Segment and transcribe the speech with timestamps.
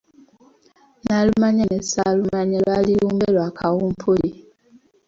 [1.05, 4.31] Nalumanya ne Ssaalumanya lwali lumbe lwa Kawumpuli.